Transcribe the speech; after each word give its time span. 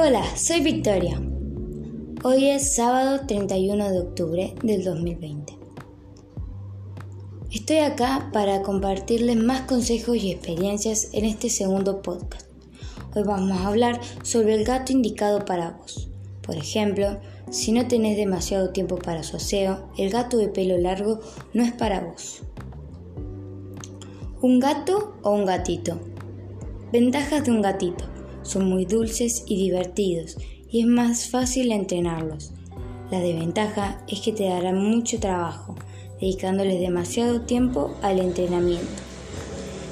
Hola, 0.00 0.22
soy 0.36 0.60
Victoria. 0.60 1.20
Hoy 2.22 2.50
es 2.50 2.76
sábado 2.76 3.26
31 3.26 3.90
de 3.90 3.98
octubre 3.98 4.54
del 4.62 4.84
2020. 4.84 5.58
Estoy 7.50 7.78
acá 7.78 8.30
para 8.32 8.62
compartirles 8.62 9.34
más 9.34 9.62
consejos 9.62 10.16
y 10.18 10.30
experiencias 10.30 11.08
en 11.14 11.24
este 11.24 11.50
segundo 11.50 12.00
podcast. 12.00 12.46
Hoy 13.16 13.24
vamos 13.24 13.58
a 13.58 13.66
hablar 13.66 14.00
sobre 14.22 14.54
el 14.54 14.64
gato 14.64 14.92
indicado 14.92 15.44
para 15.44 15.72
vos. 15.72 16.08
Por 16.42 16.54
ejemplo, 16.54 17.18
si 17.50 17.72
no 17.72 17.88
tenés 17.88 18.16
demasiado 18.16 18.70
tiempo 18.70 18.98
para 18.98 19.24
su 19.24 19.38
aseo, 19.38 19.90
el 19.98 20.10
gato 20.10 20.36
de 20.36 20.46
pelo 20.46 20.78
largo 20.78 21.18
no 21.54 21.64
es 21.64 21.72
para 21.72 22.02
vos. 22.02 22.42
¿Un 24.42 24.60
gato 24.60 25.16
o 25.24 25.32
un 25.32 25.44
gatito? 25.44 25.98
Ventajas 26.92 27.44
de 27.44 27.50
un 27.50 27.62
gatito. 27.62 28.17
Son 28.48 28.64
muy 28.64 28.86
dulces 28.86 29.44
y 29.46 29.56
divertidos 29.56 30.38
y 30.70 30.80
es 30.80 30.86
más 30.86 31.28
fácil 31.28 31.70
entrenarlos. 31.70 32.52
La 33.10 33.20
desventaja 33.20 34.00
es 34.08 34.20
que 34.20 34.32
te 34.32 34.48
darán 34.48 34.82
mucho 34.82 35.20
trabajo, 35.20 35.74
dedicándoles 36.18 36.80
demasiado 36.80 37.42
tiempo 37.42 37.94
al 38.00 38.18
entrenamiento. 38.18 38.88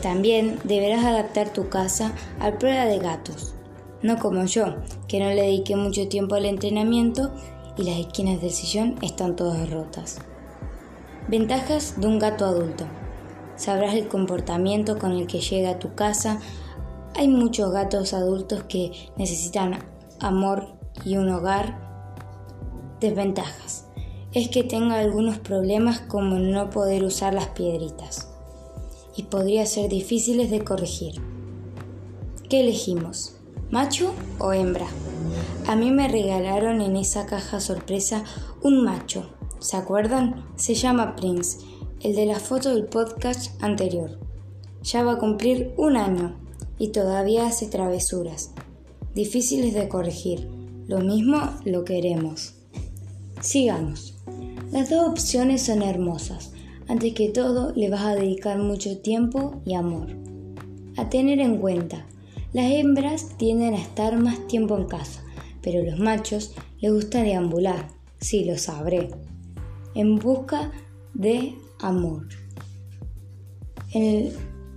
También 0.00 0.58
deberás 0.64 1.04
adaptar 1.04 1.52
tu 1.52 1.68
casa 1.68 2.14
a 2.40 2.58
prueba 2.58 2.86
de 2.86 2.98
gatos, 2.98 3.54
no 4.00 4.16
como 4.16 4.46
yo, 4.46 4.76
que 5.08 5.20
no 5.20 5.26
le 5.26 5.42
dediqué 5.42 5.76
mucho 5.76 6.08
tiempo 6.08 6.34
al 6.34 6.46
entrenamiento 6.46 7.30
y 7.76 7.82
las 7.82 7.98
esquinas 7.98 8.40
del 8.40 8.50
sillón 8.50 8.94
están 9.02 9.36
todas 9.36 9.68
rotas. 9.68 10.20
Ventajas 11.28 12.00
de 12.00 12.06
un 12.06 12.18
gato 12.18 12.46
adulto. 12.46 12.86
Sabrás 13.56 13.94
el 13.94 14.08
comportamiento 14.08 14.98
con 14.98 15.12
el 15.12 15.26
que 15.26 15.40
llega 15.40 15.72
a 15.72 15.78
tu 15.78 15.94
casa 15.94 16.40
hay 17.18 17.26
muchos 17.26 17.72
gatos 17.72 18.14
adultos 18.14 18.62
que 18.68 18.92
necesitan 19.16 19.84
amor 20.20 20.68
y 21.04 21.16
un 21.16 21.28
hogar. 21.30 21.88
Desventajas. 23.00 23.86
Es 24.32 24.48
que 24.48 24.62
tenga 24.62 25.00
algunos 25.00 25.38
problemas 25.38 25.98
como 25.98 26.38
no 26.38 26.70
poder 26.70 27.02
usar 27.02 27.34
las 27.34 27.48
piedritas 27.48 28.28
y 29.16 29.24
podría 29.24 29.66
ser 29.66 29.90
difíciles 29.90 30.48
de 30.52 30.62
corregir. 30.62 31.20
¿Qué 32.48 32.60
elegimos? 32.60 33.34
¿Macho 33.72 34.14
o 34.38 34.52
hembra? 34.52 34.86
A 35.66 35.74
mí 35.74 35.90
me 35.90 36.06
regalaron 36.06 36.80
en 36.80 36.96
esa 36.96 37.26
caja 37.26 37.58
sorpresa 37.58 38.22
un 38.62 38.84
macho. 38.84 39.28
¿Se 39.58 39.76
acuerdan? 39.76 40.46
Se 40.54 40.74
llama 40.74 41.16
Prince, 41.16 41.58
el 42.00 42.14
de 42.14 42.26
la 42.26 42.38
foto 42.38 42.72
del 42.72 42.84
podcast 42.84 43.60
anterior. 43.60 44.20
Ya 44.84 45.02
va 45.02 45.14
a 45.14 45.18
cumplir 45.18 45.74
un 45.76 45.96
año 45.96 46.47
y 46.78 46.88
todavía 46.88 47.46
hace 47.46 47.66
travesuras, 47.66 48.52
difíciles 49.14 49.74
de 49.74 49.88
corregir. 49.88 50.48
Lo 50.86 51.00
mismo 51.00 51.38
lo 51.64 51.84
queremos. 51.84 52.54
Sigamos. 53.40 54.16
Las 54.72 54.90
dos 54.90 55.08
opciones 55.08 55.62
son 55.62 55.82
hermosas. 55.82 56.52
Antes 56.88 57.14
que 57.14 57.28
todo, 57.28 57.72
le 57.74 57.90
vas 57.90 58.02
a 58.02 58.14
dedicar 58.14 58.58
mucho 58.58 58.98
tiempo 58.98 59.60
y 59.64 59.74
amor. 59.74 60.08
A 60.96 61.10
tener 61.10 61.40
en 61.40 61.58
cuenta, 61.58 62.06
las 62.52 62.70
hembras 62.72 63.36
tienden 63.36 63.74
a 63.74 63.78
estar 63.78 64.18
más 64.18 64.46
tiempo 64.46 64.76
en 64.76 64.86
casa, 64.86 65.22
pero 65.62 65.82
los 65.84 65.98
machos 65.98 66.54
les 66.80 66.92
gusta 66.92 67.22
deambular, 67.22 67.88
sí 68.20 68.44
lo 68.44 68.56
sabré, 68.56 69.10
en 69.94 70.16
busca 70.16 70.72
de 71.12 71.54
amor. 71.80 72.26
En 73.92 74.02
el, 74.02 74.32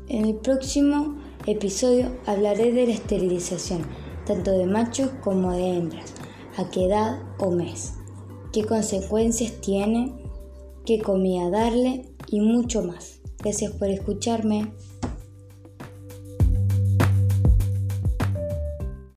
en 0.09 0.25
el 0.25 0.35
próximo 0.35 1.15
episodio 1.45 2.11
hablaré 2.25 2.71
de 2.71 2.87
la 2.87 2.93
esterilización, 2.93 3.81
tanto 4.25 4.51
de 4.51 4.65
machos 4.65 5.09
como 5.23 5.51
de 5.51 5.77
hembras, 5.77 6.13
a 6.57 6.69
qué 6.69 6.85
edad 6.85 7.21
o 7.39 7.51
mes, 7.51 7.93
qué 8.53 8.65
consecuencias 8.65 9.53
tiene, 9.61 10.13
qué 10.85 10.99
comida 10.99 11.49
darle 11.49 12.05
y 12.27 12.41
mucho 12.41 12.83
más. 12.83 13.21
Gracias 13.39 13.71
por 13.73 13.89
escucharme. 13.89 14.71